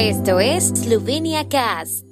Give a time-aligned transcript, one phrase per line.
[0.00, 2.04] Esto es Slovenia Cast.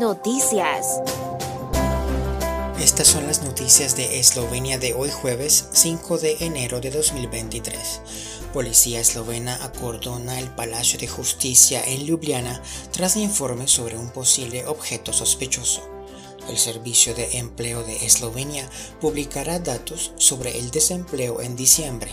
[0.00, 1.00] Noticias.
[2.80, 8.00] Estas son las noticias de Eslovenia de hoy jueves 5 de enero de 2023.
[8.52, 12.60] Policía eslovena acordona el Palacio de Justicia en Ljubljana
[12.90, 15.99] tras informes sobre un posible objeto sospechoso.
[16.48, 18.68] El Servicio de Empleo de Eslovenia
[19.00, 22.10] publicará datos sobre el desempleo en diciembre.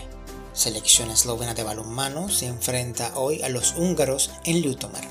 [0.54, 5.08] Selección eslovena de balonmano se enfrenta hoy a los húngaros en Ljutomer.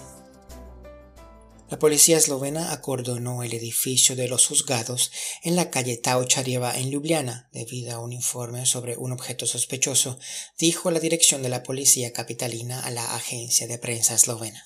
[1.69, 5.11] La policía eslovena acordonó el edificio de los juzgados
[5.43, 10.19] en la calle Taucharieva en Ljubljana debido a un informe sobre un objeto sospechoso,
[10.59, 14.65] dijo la dirección de la policía capitalina a la agencia de prensa eslovena.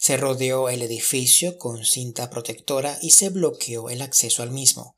[0.00, 4.96] Se rodeó el edificio con cinta protectora y se bloqueó el acceso al mismo.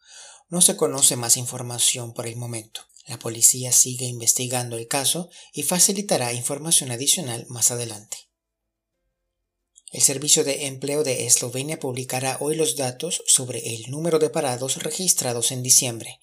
[0.49, 2.83] No se conoce más información por el momento.
[3.09, 8.17] La policía sigue investigando el caso y facilitará información adicional más adelante.
[9.91, 14.85] El Servicio de Empleo de Eslovenia publicará hoy los datos sobre el número de parados
[14.85, 16.21] registrados en diciembre.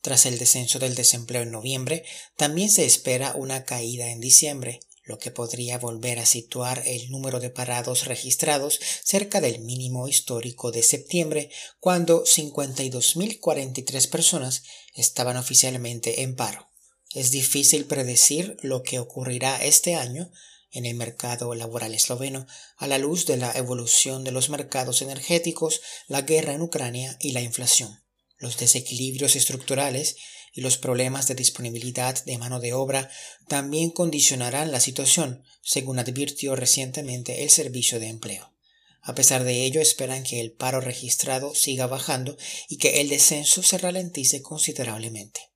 [0.00, 2.04] Tras el descenso del desempleo en noviembre,
[2.36, 7.38] también se espera una caída en diciembre, lo que podría volver a situar el número
[7.40, 16.34] de parados registrados cerca del mínimo histórico de septiembre, cuando 52.043 personas estaban oficialmente en
[16.34, 16.68] paro.
[17.14, 20.30] Es difícil predecir lo que ocurrirá este año,
[20.72, 25.80] en el mercado laboral esloveno a la luz de la evolución de los mercados energéticos,
[26.08, 28.02] la guerra en Ucrania y la inflación.
[28.38, 30.16] Los desequilibrios estructurales
[30.56, 33.10] y los problemas de disponibilidad de mano de obra
[33.46, 38.54] también condicionarán la situación, según advirtió recientemente el Servicio de Empleo.
[39.02, 42.38] A pesar de ello, esperan que el paro registrado siga bajando
[42.70, 45.52] y que el descenso se ralentice considerablemente.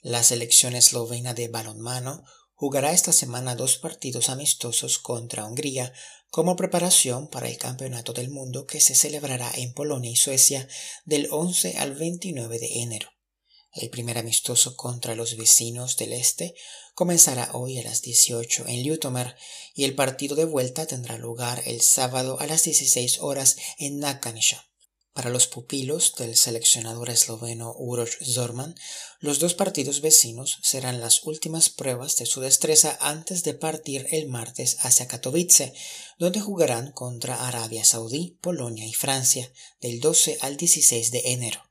[0.00, 2.22] La selección eslovena de balonmano
[2.58, 5.92] jugará esta semana dos partidos amistosos contra Hungría
[6.28, 10.66] como preparación para el Campeonato del Mundo que se celebrará en Polonia y Suecia
[11.04, 13.10] del 11 al 29 de enero.
[13.72, 16.56] El primer amistoso contra los vecinos del este
[16.94, 19.36] comenzará hoy a las 18 en Ljutomer
[19.72, 24.67] y el partido de vuelta tendrá lugar el sábado a las 16 horas en Nakansha.
[25.18, 28.76] Para los pupilos del seleccionador esloveno Uroš Zorman,
[29.18, 34.28] los dos partidos vecinos serán las últimas pruebas de su destreza antes de partir el
[34.28, 35.74] martes hacia Katowice,
[36.20, 41.64] donde jugarán contra Arabia Saudí, Polonia y Francia del 12 al 16 de enero.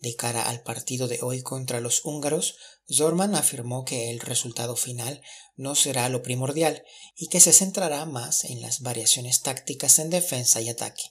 [0.00, 2.56] De cara al partido de hoy contra los húngaros,
[2.90, 5.20] Zorman afirmó que el resultado final
[5.56, 6.82] no será lo primordial
[7.18, 11.02] y que se centrará más en las variaciones tácticas en defensa y ataque.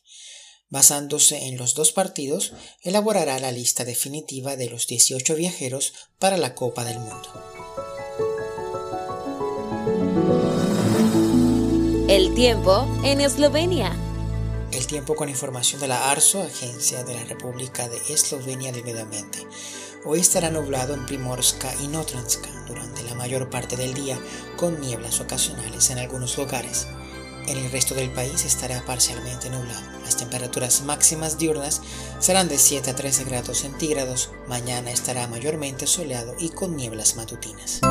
[0.70, 6.56] Basándose en los dos partidos, elaborará la lista definitiva de los 18 viajeros para la
[6.56, 7.30] Copa del Mundo.
[12.10, 13.96] El tiempo en Eslovenia.
[14.74, 19.04] El tiempo con información de la ARSO, Agencia de la República de Eslovenia de Medio
[19.04, 19.40] Ambiente.
[20.06, 24.20] Hoy estará nublado en Primorska y Notranska durante la mayor parte del día,
[24.58, 26.88] con nieblas ocasionales en algunos lugares.
[27.48, 29.82] En el resto del país estará parcialmente nublado.
[30.04, 31.82] Las temperaturas máximas diurnas
[32.20, 34.32] serán de 7 a 13 grados centígrados.
[34.48, 37.82] Mañana estará mayormente soleado y con nieblas matutinas.